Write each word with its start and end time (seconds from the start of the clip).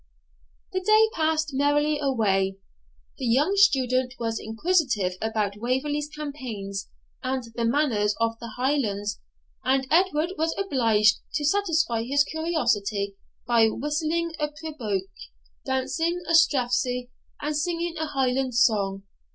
The 0.73 0.81
day 0.81 1.09
passed 1.13 1.53
merrily 1.53 1.99
away. 2.01 2.57
The 3.19 3.25
young 3.27 3.55
student 3.55 4.15
was 4.19 4.39
inquisitive 4.39 5.13
about 5.21 5.59
Waverley's 5.59 6.09
campaigns, 6.09 6.89
and 7.21 7.43
the 7.53 7.65
manners 7.65 8.15
of 8.19 8.31
the 8.39 8.47
Highlands, 8.57 9.19
and 9.63 9.85
Edward 9.91 10.33
was 10.39 10.55
obliged 10.57 11.17
to 11.35 11.45
satisfy 11.45 12.01
his 12.01 12.23
curiosity 12.23 13.15
by 13.45 13.67
whistling 13.67 14.31
a 14.39 14.47
pibroch, 14.47 15.05
dancing 15.67 16.23
a 16.27 16.33
strathspey, 16.33 17.11
and 17.39 17.55
singing 17.55 17.95
a 17.99 18.07
Highland 18.07 18.55
song. 18.55 19.03